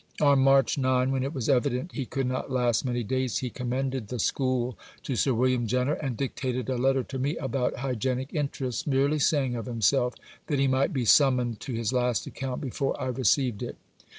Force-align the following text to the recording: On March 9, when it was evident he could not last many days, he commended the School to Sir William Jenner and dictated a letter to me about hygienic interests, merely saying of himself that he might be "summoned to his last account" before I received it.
On 0.19 0.39
March 0.39 0.79
9, 0.79 1.11
when 1.11 1.21
it 1.21 1.31
was 1.31 1.47
evident 1.47 1.91
he 1.91 2.07
could 2.07 2.25
not 2.25 2.49
last 2.49 2.83
many 2.85 3.03
days, 3.03 3.37
he 3.37 3.51
commended 3.51 4.07
the 4.07 4.17
School 4.17 4.75
to 5.03 5.15
Sir 5.15 5.31
William 5.31 5.67
Jenner 5.67 5.93
and 5.93 6.17
dictated 6.17 6.69
a 6.69 6.75
letter 6.79 7.03
to 7.03 7.19
me 7.19 7.37
about 7.37 7.75
hygienic 7.75 8.33
interests, 8.33 8.87
merely 8.87 9.19
saying 9.19 9.53
of 9.55 9.67
himself 9.67 10.15
that 10.47 10.57
he 10.57 10.65
might 10.65 10.91
be 10.91 11.05
"summoned 11.05 11.59
to 11.59 11.73
his 11.75 11.93
last 11.93 12.25
account" 12.25 12.61
before 12.61 12.99
I 12.99 13.09
received 13.09 13.61
it. 13.61 13.75